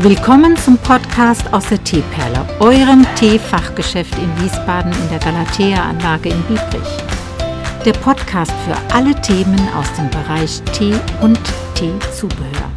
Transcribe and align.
Willkommen 0.00 0.54
zum 0.58 0.76
Podcast 0.76 1.50
aus 1.54 1.70
der 1.70 1.82
Teeperle, 1.82 2.46
eurem 2.60 3.06
Teefachgeschäft 3.14 4.14
in 4.18 4.28
Wiesbaden 4.42 4.92
in 4.92 5.08
der 5.08 5.18
Galatea-Anlage 5.20 6.28
in 6.28 6.42
Biebrich. 6.42 7.82
Der 7.82 7.94
Podcast 7.94 8.52
für 8.66 8.76
alle 8.94 9.18
Themen 9.22 9.58
aus 9.70 9.90
dem 9.94 10.10
Bereich 10.10 10.60
Tee 10.74 10.94
und 11.22 11.40
Teezubehör. 11.74 12.70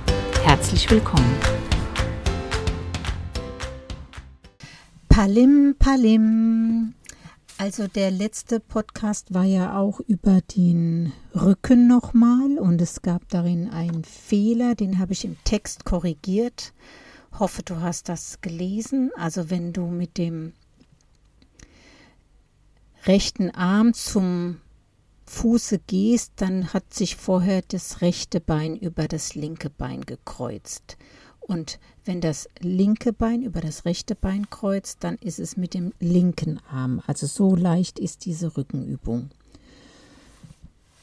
Herzlich 0.46 0.90
willkommen. 0.90 1.30
Palim, 5.10 5.76
Palim. 5.78 6.94
Also 7.58 7.88
der 7.88 8.12
letzte 8.12 8.62
Podcast 8.62 9.34
war 9.34 9.44
ja 9.44 9.78
auch 9.78 10.00
über 10.00 10.40
den 10.56 11.12
Rücken 11.36 11.86
nochmal 11.90 12.58
und 12.58 12.82
es 12.82 13.02
gab 13.02 13.28
darin 13.28 13.70
einen 13.72 14.06
Fehler, 14.06 14.76
den 14.76 15.00
habe 15.00 15.12
ich 15.12 15.26
im 15.26 15.36
Text 15.44 15.84
korrigiert 15.84 16.72
hoffe, 17.38 17.64
du 17.64 17.82
hast 17.82 18.10
das 18.10 18.42
gelesen. 18.42 19.12
Also 19.16 19.50
wenn 19.50 19.74
du 19.74 19.88
mit 19.88 20.18
dem 20.18 20.54
rechten 23.06 23.50
Arm 23.52 23.94
zum 23.94 24.62
Fuße 25.26 25.80
gehst, 25.86 26.34
dann 26.38 26.74
hat 26.74 26.94
sich 26.94 27.16
vorher 27.16 27.62
das 27.68 28.02
rechte 28.02 28.40
Bein 28.40 28.76
über 28.76 29.08
das 29.08 29.36
linke 29.36 29.70
Bein 29.70 30.02
gekreuzt. 30.02 30.98
Und 31.40 31.80
wenn 32.06 32.22
das 32.22 32.48
linke 32.60 33.14
Bein 33.14 33.42
über 33.42 33.62
das 33.62 33.86
rechte 33.86 34.16
Bein 34.16 34.50
kreuzt, 34.50 34.98
dann 35.02 35.16
ist 35.18 35.40
es 35.40 35.58
mit 35.58 35.74
dem 35.74 35.94
linken 36.00 36.60
Arm. 36.70 37.02
Also 37.08 37.28
so 37.28 37.56
leicht 37.56 38.00
ist 38.00 38.26
diese 38.26 38.58
Rückenübung. 38.58 39.30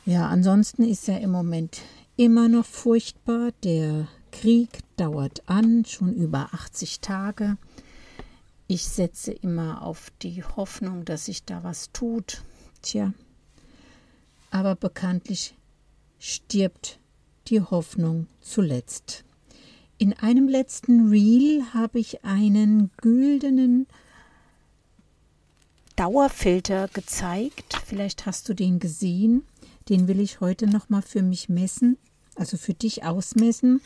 Ja, 0.05 0.29
ansonsten 0.29 0.85
ist 0.85 1.09
er 1.09 1.21
im 1.21 1.31
Moment 1.31 1.81
immer 2.17 2.49
noch 2.49 2.65
furchtbar. 2.65 3.51
Der 3.65 4.07
Krieg 4.41 4.81
dauert 4.99 5.49
an, 5.49 5.87
schon 5.87 6.15
über 6.15 6.51
80 6.53 7.01
Tage. 7.01 7.57
Ich 8.69 8.85
setze 8.85 9.33
immer 9.33 9.81
auf 9.81 10.13
die 10.21 10.45
Hoffnung, 10.45 11.07
dass 11.07 11.25
sich 11.25 11.45
da 11.45 11.65
was 11.65 11.91
tut. 11.93 12.43
Tja, 12.83 13.15
aber 14.51 14.77
bekanntlich 14.77 15.55
stirbt 16.19 16.99
die 17.49 17.63
Hoffnung 17.63 18.27
zuletzt. 18.43 19.25
In 19.97 20.13
einem 20.13 20.49
letzten 20.49 21.09
Reel 21.09 21.65
habe 21.73 21.99
ich 21.99 22.23
einen 22.23 22.91
güldenen 22.99 23.87
Dauerfilter 25.97 26.89
gezeigt. 26.89 27.81
Vielleicht 27.87 28.27
hast 28.27 28.51
du 28.51 28.55
den 28.55 28.81
gesehen. 28.81 29.47
Den 29.89 30.09
will 30.09 30.21
ich 30.21 30.41
heute 30.41 30.67
noch 30.67 30.91
mal 30.91 31.03
für 31.03 31.23
mich 31.23 31.49
messen, 31.49 31.97
also 32.35 32.59
für 32.59 32.75
dich 32.75 33.03
ausmessen 33.03 33.81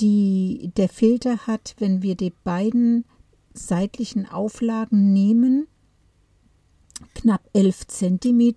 die, 0.00 0.72
der 0.76 0.88
Filter 0.88 1.46
hat, 1.46 1.74
wenn 1.78 2.02
wir 2.02 2.14
die 2.14 2.32
beiden 2.44 3.04
seitlichen 3.52 4.26
Auflagen 4.26 5.12
nehmen, 5.12 5.66
knapp 7.14 7.42
11 7.52 7.86
cm 7.86 8.54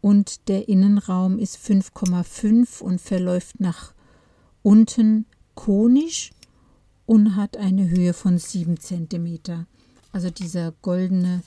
und 0.00 0.48
der 0.48 0.68
Innenraum 0.68 1.38
ist 1.38 1.56
5,5 1.58 2.80
und 2.80 3.00
verläuft 3.00 3.60
nach 3.60 3.92
unten 4.62 5.26
konisch 5.54 6.30
und 7.06 7.36
hat 7.36 7.56
eine 7.56 7.88
Höhe 7.88 8.12
von 8.12 8.38
7 8.38 8.78
cm. 8.78 9.66
Also 10.12 10.30
dieser 10.30 10.72
goldene 10.82 11.42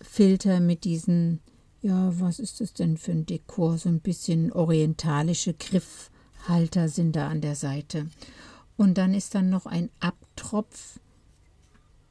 Filter 0.00 0.60
mit 0.60 0.84
diesen, 0.84 1.40
ja, 1.82 2.12
was 2.20 2.38
ist 2.38 2.60
das 2.60 2.72
denn 2.72 2.96
für 2.96 3.12
ein 3.12 3.26
Dekor? 3.26 3.78
So 3.78 3.88
ein 3.88 4.00
bisschen 4.00 4.52
orientalische 4.52 5.54
Griff. 5.54 6.10
Halter 6.48 6.88
sind 6.88 7.16
da 7.16 7.28
an 7.28 7.40
der 7.40 7.54
Seite. 7.54 8.08
Und 8.76 8.98
dann 8.98 9.14
ist 9.14 9.34
dann 9.34 9.50
noch 9.50 9.66
ein 9.66 9.90
Abtropf, 10.00 10.98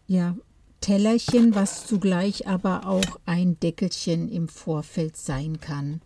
ja, 0.08 0.36
Tellerchen, 0.81 1.56
was 1.56 1.88
zugleich 1.88 2.47
aber 2.47 2.85
auch 2.85 3.19
ein 3.25 3.57
Deckelchen 3.59 4.30
im 4.30 4.50
Vorfeld 4.50 5.16
sein 5.16 5.62
kann. 5.62 6.02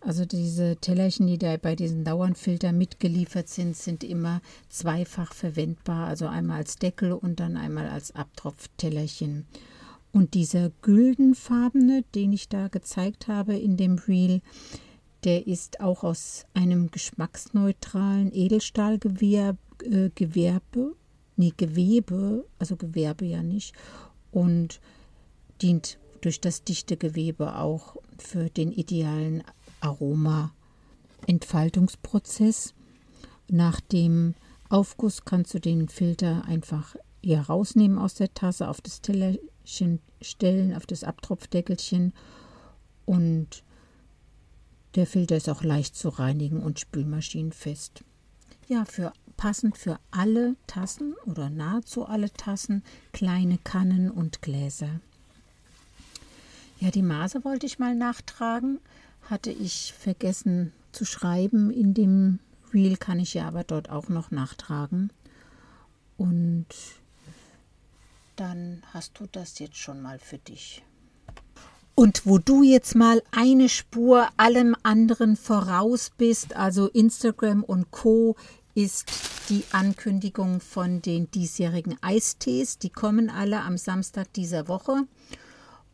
Also 0.00 0.24
diese 0.24 0.76
Tellerchen, 0.76 1.26
die 1.26 1.38
da 1.38 1.56
bei 1.56 1.76
diesen 1.76 2.04
Dauernfilter 2.04 2.72
mitgeliefert 2.72 3.48
sind, 3.48 3.76
sind 3.76 4.04
immer 4.04 4.40
zweifach 4.68 5.32
verwendbar. 5.32 6.06
Also 6.08 6.26
einmal 6.26 6.58
als 6.58 6.76
Deckel 6.76 7.12
und 7.12 7.40
dann 7.40 7.56
einmal 7.56 7.88
als 7.88 8.14
Abtropftellerchen. 8.14 9.46
Und 10.12 10.34
dieser 10.34 10.70
güldenfarbene, 10.82 12.04
den 12.14 12.32
ich 12.32 12.48
da 12.48 12.68
gezeigt 12.68 13.28
habe 13.28 13.56
in 13.56 13.76
dem 13.76 13.96
Reel, 13.96 14.42
der 15.24 15.46
ist 15.46 15.80
auch 15.80 16.04
aus 16.04 16.44
einem 16.54 16.90
geschmacksneutralen 16.90 18.32
Edelstahlgewerbe, 18.32 19.58
äh, 19.82 20.10
nee, 21.36 21.52
Gewebe, 21.56 22.44
also 22.58 22.76
Gewerbe 22.76 23.24
ja 23.24 23.42
nicht, 23.42 23.74
und 24.30 24.80
dient 25.62 25.98
durch 26.20 26.40
das 26.40 26.62
dichte 26.64 26.96
Gewebe 26.96 27.56
auch 27.56 27.96
für 28.18 28.50
den 28.50 28.72
idealen 28.72 29.44
Aroma-Entfaltungsprozess. 29.80 32.74
Nach 33.48 33.80
dem 33.80 34.34
Aufguss 34.68 35.24
kannst 35.24 35.54
du 35.54 35.60
den 35.60 35.88
Filter 35.88 36.44
einfach 36.46 36.96
ja, 37.22 37.40
rausnehmen 37.42 37.98
aus 37.98 38.14
der 38.14 38.34
Tasse, 38.34 38.68
auf 38.68 38.80
das 38.80 39.00
Tellerchen 39.00 40.00
stellen, 40.20 40.74
auf 40.74 40.86
das 40.86 41.04
Abtropfdeckelchen 41.04 42.12
und 43.04 43.62
der 44.94 45.06
Filter 45.06 45.36
ist 45.36 45.48
auch 45.48 45.62
leicht 45.62 45.96
zu 45.96 46.08
reinigen 46.08 46.62
und 46.62 46.80
spülmaschinenfest. 46.80 48.04
Ja, 48.68 48.84
für 48.84 49.12
passend 49.36 49.76
für 49.76 49.98
alle 50.10 50.56
Tassen 50.66 51.14
oder 51.26 51.50
nahezu 51.50 52.06
alle 52.06 52.32
Tassen, 52.32 52.82
kleine 53.12 53.58
Kannen 53.58 54.10
und 54.10 54.42
Gläser. 54.42 55.00
Ja, 56.80 56.90
die 56.90 57.02
Maße 57.02 57.44
wollte 57.44 57.66
ich 57.66 57.78
mal 57.78 57.94
nachtragen, 57.94 58.78
hatte 59.28 59.50
ich 59.50 59.92
vergessen 59.98 60.72
zu 60.92 61.04
schreiben. 61.04 61.70
In 61.70 61.94
dem 61.94 62.38
Reel 62.72 62.96
kann 62.96 63.18
ich 63.18 63.34
ja 63.34 63.46
aber 63.46 63.64
dort 63.64 63.90
auch 63.90 64.08
noch 64.08 64.30
nachtragen. 64.30 65.10
Und 66.16 66.66
dann 68.36 68.82
hast 68.92 69.18
du 69.18 69.26
das 69.30 69.58
jetzt 69.58 69.76
schon 69.76 70.00
mal 70.00 70.18
für 70.18 70.38
dich. 70.38 70.82
Und 71.94 72.26
wo 72.26 72.38
du 72.38 72.62
jetzt 72.62 72.96
mal 72.96 73.22
eine 73.30 73.68
Spur 73.68 74.28
allem 74.36 74.74
anderen 74.82 75.36
voraus 75.36 76.10
bist, 76.16 76.56
also 76.56 76.88
Instagram 76.88 77.62
und 77.62 77.92
Co, 77.92 78.36
ist 78.74 79.04
die 79.48 79.64
Ankündigung 79.70 80.60
von 80.60 81.00
den 81.02 81.30
diesjährigen 81.30 81.96
Eistees. 82.02 82.78
Die 82.78 82.90
kommen 82.90 83.30
alle 83.30 83.60
am 83.60 83.78
Samstag 83.78 84.32
dieser 84.32 84.66
Woche. 84.66 85.06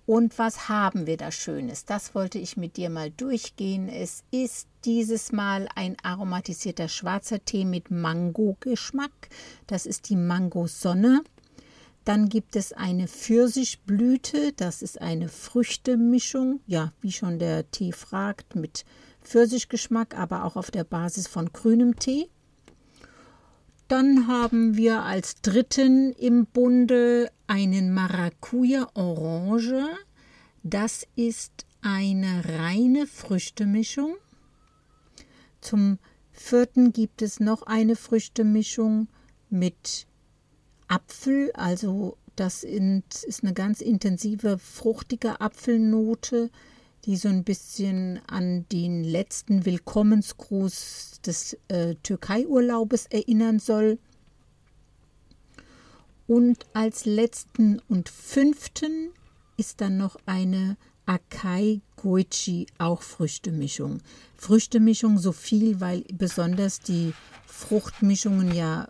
Und 0.06 0.39
was 0.39 0.69
haben 0.69 1.06
wir 1.06 1.19
da 1.19 1.31
Schönes? 1.31 1.84
Das 1.84 2.15
wollte 2.15 2.39
ich 2.39 2.56
mit 2.56 2.77
dir 2.77 2.91
mal 2.91 3.10
durchgehen. 3.10 3.89
Es 3.89 4.25
ist 4.31 4.66
dieses 4.84 5.31
Mal 5.31 5.69
ein 5.75 5.97
aromatisierter 6.03 6.89
schwarzer 6.89 7.44
Tee 7.44 7.65
mit 7.65 7.91
Mango-Geschmack. 7.91 9.12
Das 9.66 9.84
ist 9.84 10.09
die 10.09 10.16
Mango-Sonne. 10.16 11.22
Dann 12.10 12.28
gibt 12.28 12.56
es 12.56 12.72
eine 12.72 13.06
Pfirsichblüte, 13.06 14.53
das 14.54 14.82
ist 14.82 15.00
eine 15.00 15.28
Früchtemischung, 15.28 16.59
ja, 16.66 16.93
wie 17.00 17.12
schon 17.12 17.38
der 17.38 17.71
Tee 17.71 17.93
fragt, 17.93 18.56
mit 18.56 18.84
Pfirsichgeschmack, 19.22 20.19
aber 20.19 20.43
auch 20.44 20.56
auf 20.56 20.72
der 20.72 20.82
Basis 20.82 21.28
von 21.28 21.53
grünem 21.53 21.94
Tee. 22.00 22.28
Dann 23.87 24.26
haben 24.26 24.76
wir 24.76 25.04
als 25.04 25.41
dritten 25.41 26.12
im 26.15 26.47
Bunde 26.47 27.31
einen 27.47 27.94
Maracuja 27.94 28.88
Orange. 28.94 29.88
Das 30.65 31.06
ist 31.15 31.65
eine 31.81 32.42
reine 32.44 33.06
Früchtemischung. 33.06 34.16
Zum 35.60 36.00
vierten 36.32 36.92
gibt 36.92 37.22
es 37.22 37.39
noch 37.39 37.62
eine 37.62 37.95
Früchtemischung 37.95 39.07
mit 39.48 40.09
Apfel, 40.91 41.53
also 41.54 42.16
das 42.34 42.65
ist 42.65 43.45
eine 43.45 43.54
ganz 43.54 43.81
intensive, 43.81 44.59
fruchtige 44.59 45.41
Apfelnote, 45.41 46.51
die 47.04 47.16
so 47.16 47.28
ein 47.28 47.45
bisschen 47.45 48.21
an 48.27 48.66
den 48.72 49.04
letzten 49.04 49.65
Willkommensgruß 49.65 51.21
des 51.25 51.57
äh, 51.69 51.95
Türkei-Urlaubes 52.03 53.07
erinnern 53.07 53.60
soll. 53.60 53.98
Und 56.27 56.66
als 56.75 57.07
letzten 57.07 57.81
und 57.89 58.09
fünften 58.09 59.10
ist 59.57 59.81
dann 59.81 59.97
noch 59.97 60.16
eine 60.27 60.77
Akai 61.07 61.83
Goichi, 61.97 62.66
auch 62.78 63.03
Früchtemischung. 63.03 63.98
Früchtemischung 64.36 65.19
so 65.19 65.33
viel, 65.33 65.81
weil 65.81 66.04
besonders 66.13 66.81
die 66.81 67.15
Fruchtmischungen 67.47 68.53
ja 68.54 68.89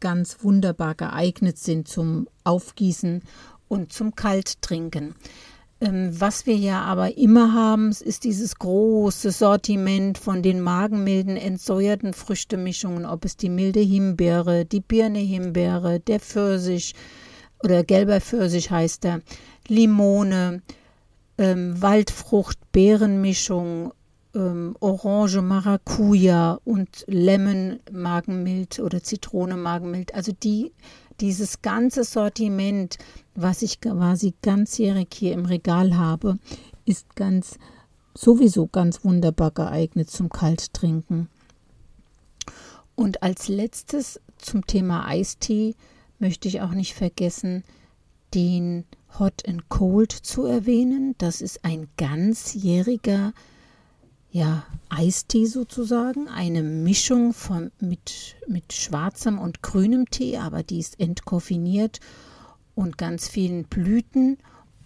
ganz 0.00 0.38
wunderbar 0.42 0.94
geeignet 0.94 1.58
sind 1.58 1.88
zum 1.88 2.28
Aufgießen 2.44 3.22
und 3.68 3.92
zum 3.92 4.14
Kalttrinken. 4.14 5.14
Ähm, 5.80 6.10
was 6.18 6.46
wir 6.46 6.56
ja 6.56 6.82
aber 6.82 7.16
immer 7.16 7.52
haben, 7.54 7.90
ist 7.90 8.24
dieses 8.24 8.56
große 8.56 9.30
Sortiment 9.30 10.18
von 10.18 10.42
den 10.42 10.60
magenmilden, 10.60 11.36
entsäuerten 11.36 12.14
Früchtemischungen, 12.14 13.06
ob 13.06 13.24
es 13.24 13.36
die 13.36 13.48
milde 13.48 13.80
Himbeere, 13.80 14.64
die 14.64 14.80
Birne 14.80 15.20
Himbeere, 15.20 16.00
der 16.00 16.18
Pfirsich 16.18 16.94
oder 17.62 17.84
gelber 17.84 18.20
Pfirsich 18.20 18.70
heißt 18.70 19.04
er, 19.04 19.20
Limone, 19.68 20.62
ähm, 21.38 21.80
Waldfrucht, 21.80 22.58
Beerenmischung, 22.72 23.92
ähm, 24.34 24.76
Orange, 24.80 25.42
Maracuja 25.42 26.60
und 26.64 27.04
Lemon 27.06 27.80
Magenmild 27.90 28.80
oder 28.80 29.02
Zitrone 29.02 29.56
Magenmild. 29.56 30.14
Also 30.14 30.32
die, 30.32 30.72
dieses 31.20 31.62
ganze 31.62 32.04
Sortiment, 32.04 32.98
was 33.34 33.62
ich 33.62 33.80
quasi 33.80 34.34
ganzjährig 34.42 35.08
hier 35.12 35.32
im 35.32 35.46
Regal 35.46 35.96
habe, 35.96 36.38
ist 36.84 37.16
ganz 37.16 37.58
sowieso 38.14 38.66
ganz 38.66 39.04
wunderbar 39.04 39.50
geeignet 39.50 40.10
zum 40.10 40.28
Kalttrinken. 40.28 41.28
Und 42.94 43.22
als 43.22 43.48
letztes 43.48 44.20
zum 44.38 44.66
Thema 44.66 45.06
Eistee 45.06 45.76
möchte 46.18 46.48
ich 46.48 46.60
auch 46.60 46.72
nicht 46.72 46.94
vergessen, 46.94 47.62
den 48.34 48.84
Hot 49.18 49.48
and 49.48 49.68
Cold 49.68 50.12
zu 50.12 50.44
erwähnen. 50.44 51.14
Das 51.18 51.40
ist 51.40 51.64
ein 51.64 51.88
ganzjähriger 51.96 53.32
ja, 54.30 54.64
Eistee 54.88 55.46
sozusagen, 55.46 56.28
eine 56.28 56.62
Mischung 56.62 57.32
von, 57.32 57.70
mit, 57.80 58.36
mit 58.46 58.72
schwarzem 58.72 59.38
und 59.38 59.62
grünem 59.62 60.10
Tee, 60.10 60.38
aber 60.38 60.62
die 60.62 60.78
ist 60.78 61.00
entkoffiniert 61.00 62.00
und 62.74 62.98
ganz 62.98 63.28
vielen 63.28 63.64
Blüten 63.64 64.38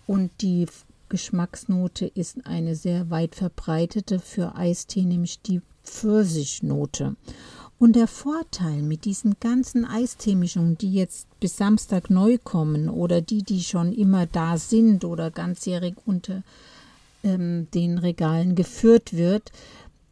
und 0.06 0.30
die 0.40 0.66
Geschmacksnote 1.08 2.06
ist 2.06 2.46
eine 2.46 2.74
sehr 2.74 3.10
weit 3.10 3.34
verbreitete 3.34 4.18
für 4.18 4.56
Eistee, 4.56 5.04
nämlich 5.04 5.40
die 5.42 5.60
Pfirsichnote. 5.84 7.16
Und 7.78 7.96
der 7.96 8.06
Vorteil 8.06 8.80
mit 8.80 9.04
diesen 9.04 9.36
ganzen 9.40 9.84
Eisteemischungen, 9.84 10.78
die 10.78 10.92
jetzt 10.92 11.26
bis 11.40 11.56
Samstag 11.56 12.10
neu 12.10 12.38
kommen 12.38 12.88
oder 12.88 13.20
die, 13.20 13.42
die 13.42 13.62
schon 13.62 13.92
immer 13.92 14.24
da 14.26 14.56
sind 14.56 15.04
oder 15.04 15.30
ganzjährig 15.30 15.96
unter 16.06 16.44
ähm, 17.22 17.68
den 17.72 17.98
Regalen 17.98 18.54
geführt 18.54 19.14
wird, 19.14 19.52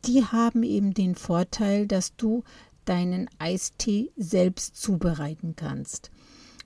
die 0.04 0.24
haben 0.24 0.62
eben 0.62 0.94
den 0.94 1.14
Vorteil, 1.14 1.86
dass 1.86 2.16
du 2.16 2.42
deinen 2.84 3.28
Eistee 3.38 4.10
selbst 4.16 4.76
zubereiten 4.76 5.54
kannst. 5.56 6.10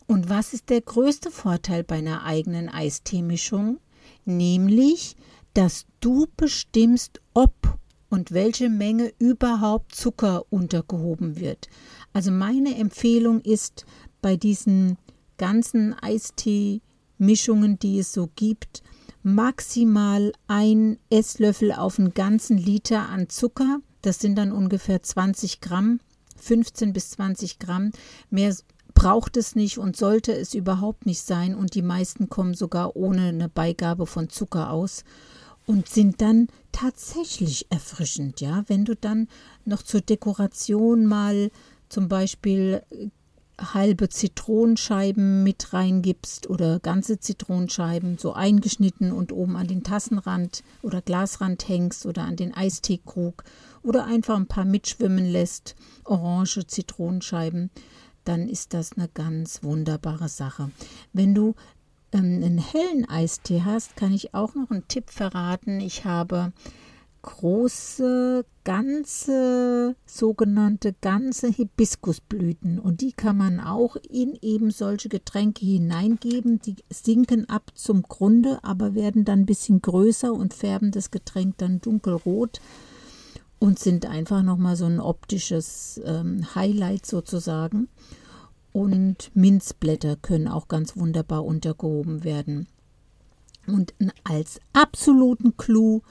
Und 0.07 0.29
was 0.29 0.53
ist 0.53 0.71
der 0.71 0.81
größte 0.81 1.31
Vorteil 1.31 1.83
bei 1.83 1.97
einer 1.97 2.25
eigenen 2.25 2.69
Eisteemischung? 2.69 3.79
Nämlich, 4.25 5.17
dass 5.55 5.87
du 6.01 6.27
bestimmst, 6.37 7.21
ob 7.33 7.79
und 8.11 8.33
welche 8.33 8.69
Menge 8.69 9.13
überhaupt 9.19 9.95
Zucker 9.95 10.45
untergehoben 10.51 11.41
wird. 11.41 11.69
Also 12.13 12.31
meine 12.31 12.77
Empfehlung 12.77 13.41
ist 13.41 13.87
bei 14.23 14.37
diesen 14.37 14.99
ganzen 15.37 15.95
Eistee-Mischungen, 16.01 17.79
die 17.79 17.99
es 17.99 18.13
so 18.13 18.31
gibt, 18.37 18.83
maximal 19.25 20.33
ein 20.47 20.99
Esslöffel 21.11 21.73
auf 21.73 21.99
einen 21.99 22.15
ganzen 22.15 22.57
Liter 22.57 23.09
an 23.09 23.29
Zucker. 23.29 23.81
Das 24.03 24.21
sind 24.21 24.37
dann 24.37 24.53
ungefähr 24.53 25.03
20 25.03 25.61
Gramm, 25.61 25.99
15 26.37 26.93
bis 26.93 27.11
20 27.11 27.59
Gramm. 27.59 27.91
Mehr 28.31 28.55
braucht 28.93 29.37
es 29.37 29.57
nicht 29.57 29.79
und 29.79 29.97
sollte 29.97 30.33
es 30.33 30.55
überhaupt 30.55 31.07
nicht 31.07 31.23
sein. 31.23 31.55
Und 31.55 31.75
die 31.75 31.83
meisten 31.83 32.29
kommen 32.29 32.55
sogar 32.55 32.97
ohne 32.97 33.29
eine 33.29 33.49
Beigabe 33.49 34.07
von 34.07 34.29
Zucker 34.29 34.71
aus 34.71 35.05
und 35.67 35.89
sind 35.89 36.21
dann 36.21 36.49
tatsächlich 36.71 37.67
erfrischend, 37.71 38.43
ja. 38.43 38.65
Wenn 38.67 38.85
du 38.85 38.95
dann 38.95 39.29
noch 39.65 39.83
zur 39.83 40.03
Dekoration 40.03 41.07
mal 41.07 41.51
zum 41.89 42.09
Beispiel 42.09 42.83
äh, 42.91 43.09
halbe 43.59 44.09
Zitronenscheiben 44.09 45.43
mit 45.43 45.73
reingibst 45.73 46.49
oder 46.49 46.81
ganze 46.81 47.21
Zitronenscheiben 47.21 48.19
so 48.19 48.33
eingeschnitten 48.33 49.13
und 49.13 49.33
oben 49.33 49.57
an 49.57 49.67
den 49.67 49.85
Tassenrand 49.85 50.63
oder 50.83 51.03
Glasrand 51.03 51.69
hängst 51.69 52.07
oder 52.07 52.23
an 52.23 52.37
den 52.37 52.55
Eisteekrug 52.55 53.45
oder 53.83 54.07
einfach 54.07 54.37
ein 54.37 54.47
paar 54.47 54.65
mitschwimmen 54.65 55.27
lässt, 55.27 55.77
orange 56.05 56.67
Zitronenscheiben, 56.67 57.71
dann 58.25 58.49
ist 58.49 58.75
das 58.75 58.93
eine 58.93 59.09
ganz 59.09 59.63
wunderbare 59.63 60.29
Sache. 60.29 60.71
Wenn 61.13 61.35
du 61.35 61.55
ähm, 62.13 62.43
einen 62.43 62.59
hellen 62.59 63.09
Eistee 63.09 63.63
hast, 63.65 63.97
kann 63.97 64.13
ich 64.13 64.35
auch 64.35 64.55
noch 64.55 64.71
einen 64.71 64.89
Tipp 64.89 65.11
verraten. 65.11 65.81
Ich 65.81 66.05
habe 66.05 66.53
große, 67.25 68.45
ganze, 68.65 69.97
sogenannte 70.05 70.95
ganze 71.01 71.49
Hibiskusblüten 71.49 72.79
und 72.79 73.01
die 73.01 73.13
kann 73.13 73.39
man 73.39 73.61
auch 73.61 73.97
in 73.97 74.39
eben 74.43 74.71
solche 74.71 75.09
Getränke 75.09 75.65
hineingeben. 75.65 76.61
Die 76.61 76.77
sinken 76.91 77.49
ab 77.49 77.73
zum 77.75 78.03
Grunde, 78.03 78.63
aber 78.63 78.95
werden 78.95 79.25
dann 79.25 79.41
ein 79.41 79.47
bisschen 79.47 79.81
größer 79.81 80.33
und 80.33 80.53
färben 80.53 80.91
das 80.91 81.11
Getränk 81.11 81.57
dann 81.59 81.81
dunkelrot 81.81 82.61
und 83.59 83.79
sind 83.79 84.05
einfach 84.05 84.43
nochmal 84.43 84.77
so 84.77 84.85
ein 84.85 85.01
optisches 85.01 86.01
ähm, 86.05 86.55
Highlight 86.55 87.07
sozusagen 87.07 87.89
und 88.73 89.31
Minzblätter 89.35 90.17
können 90.17 90.49
auch 90.49 90.69
ganz 90.69 90.95
wunderbar 90.97 91.45
untergehoben 91.45 92.23
werden. 92.23 92.67
Und 93.67 93.95
als 94.25 94.61
absoluten 94.75 95.57
Clou 95.57 96.03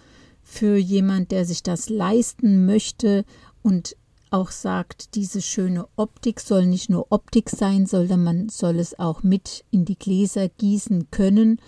für 0.44 0.78
jemand, 0.78 1.32
der 1.32 1.46
sich 1.46 1.64
das 1.64 1.90
leisten 1.90 2.66
möchte 2.66 3.26
und 3.62 3.96
auch 4.30 4.52
sagt, 4.52 5.16
diese 5.16 5.42
schöne 5.42 5.88
Optik 5.96 6.40
soll 6.40 6.66
nicht 6.66 6.90
nur 6.90 7.12
Optik 7.12 7.50
sein, 7.50 7.86
sondern 7.86 8.24
man 8.24 8.50
soll 8.50 8.80
es 8.80 8.98
auch 8.98 9.22
mit 9.24 9.64
in 9.70 9.86
die 9.86 9.98
Gläser 9.98 10.50
gießen 10.50 11.12
können 11.12 11.62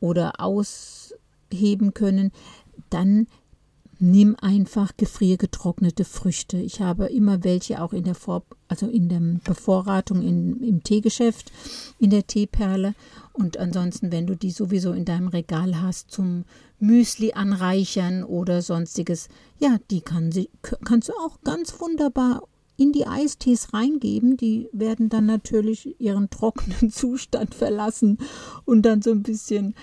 oder 0.00 0.38
ausheben 0.38 1.94
können, 1.94 2.30
dann 2.90 3.26
nimm 4.00 4.34
einfach 4.40 4.96
gefriergetrocknete 4.96 6.04
Früchte. 6.04 6.56
Ich 6.56 6.80
habe 6.80 7.06
immer 7.06 7.44
welche 7.44 7.82
auch 7.82 7.92
in 7.92 8.04
der 8.04 8.14
Vor 8.14 8.42
also 8.66 8.86
in 8.86 9.08
der 9.08 9.20
Bevorratung 9.44 10.22
in, 10.22 10.62
im 10.62 10.82
Teegeschäft, 10.82 11.50
in 11.98 12.10
der 12.10 12.26
Teeperle. 12.26 12.94
Und 13.32 13.58
ansonsten, 13.58 14.12
wenn 14.12 14.26
du 14.26 14.36
die 14.36 14.52
sowieso 14.52 14.92
in 14.92 15.04
deinem 15.04 15.28
Regal 15.28 15.82
hast 15.82 16.10
zum 16.10 16.44
Müsli 16.78 17.32
anreichern 17.32 18.22
oder 18.24 18.62
sonstiges, 18.62 19.28
ja, 19.58 19.78
die 19.90 20.00
kann 20.00 20.30
sie, 20.30 20.50
kannst 20.84 21.08
du 21.08 21.12
auch 21.14 21.40
ganz 21.42 21.80
wunderbar 21.80 22.44
in 22.76 22.92
die 22.92 23.06
Eistees 23.06 23.74
reingeben. 23.74 24.36
Die 24.36 24.68
werden 24.72 25.08
dann 25.08 25.26
natürlich 25.26 26.00
ihren 26.00 26.30
trockenen 26.30 26.90
Zustand 26.92 27.54
verlassen 27.54 28.18
und 28.64 28.82
dann 28.82 29.02
so 29.02 29.10
ein 29.10 29.22
bisschen 29.22 29.74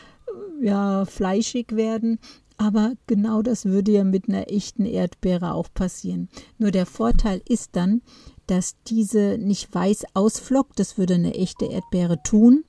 ja, 0.61 1.05
fleischig 1.05 1.75
werden. 1.75 2.19
Aber 2.57 2.93
genau 3.05 3.43
das 3.43 3.65
würde 3.65 3.91
ja 3.91 4.03
mit 4.03 4.27
einer 4.27 4.51
echten 4.51 4.85
Erdbeere 4.85 5.53
auch 5.53 5.67
passieren. 5.73 6.27
Nur 6.57 6.71
der 6.71 6.87
Vorteil 6.87 7.41
ist 7.47 7.75
dann, 7.75 8.01
dass 8.47 8.75
diese 8.87 9.37
nicht 9.37 9.73
weiß 9.73 10.05
ausflockt, 10.15 10.79
das 10.79 10.97
würde 10.97 11.15
eine 11.15 11.35
echte 11.35 11.65
Erdbeere 11.65 12.21
tun, 12.23 12.63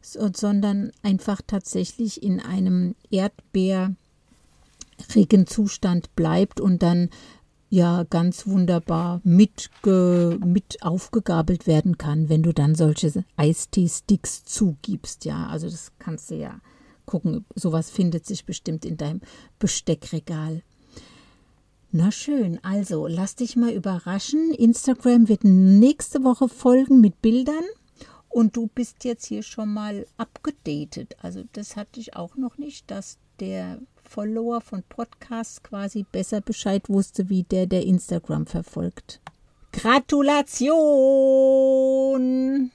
sondern 0.00 0.92
einfach 1.02 1.40
tatsächlich 1.46 2.22
in 2.22 2.38
einem 2.40 2.94
erdbeerigen 3.10 3.96
Zustand 5.46 6.14
bleibt 6.14 6.60
und 6.60 6.82
dann 6.82 7.10
ja 7.70 8.04
ganz 8.04 8.46
wunderbar 8.46 9.22
mit, 9.24 9.70
mit 9.84 10.82
aufgegabelt 10.82 11.66
werden 11.66 11.96
kann, 11.96 12.28
wenn 12.28 12.42
du 12.42 12.52
dann 12.52 12.74
solche 12.74 13.24
Eistee-Sticks 13.36 14.44
zugibst. 14.44 15.24
Ja, 15.24 15.46
also 15.46 15.70
das 15.70 15.90
kannst 15.98 16.30
du 16.30 16.36
ja 16.36 16.60
gucken. 17.06 17.44
Sowas 17.54 17.90
findet 17.90 18.26
sich 18.26 18.44
bestimmt 18.44 18.84
in 18.84 18.96
deinem 18.96 19.20
Besteckregal. 19.58 20.62
Na 21.90 22.10
schön, 22.10 22.58
also 22.62 23.06
lass 23.06 23.36
dich 23.36 23.54
mal 23.54 23.72
überraschen. 23.72 24.54
Instagram 24.54 25.28
wird 25.28 25.44
nächste 25.44 26.24
Woche 26.24 26.48
folgen 26.48 27.02
mit 27.02 27.20
Bildern 27.20 27.64
und 28.30 28.56
du 28.56 28.70
bist 28.74 29.04
jetzt 29.04 29.26
hier 29.26 29.42
schon 29.42 29.74
mal 29.74 30.06
abgedatet. 30.16 31.16
Also 31.20 31.42
das 31.52 31.76
hatte 31.76 32.00
ich 32.00 32.16
auch 32.16 32.36
noch 32.36 32.56
nicht, 32.56 32.90
dass 32.90 33.18
der 33.40 33.78
Follower 34.02 34.62
von 34.62 34.82
Podcasts 34.88 35.62
quasi 35.62 36.06
besser 36.10 36.40
Bescheid 36.40 36.88
wusste, 36.88 37.28
wie 37.28 37.42
der, 37.42 37.66
der 37.66 37.84
Instagram 37.84 38.46
verfolgt. 38.46 39.20
Gratulation! 39.72 42.70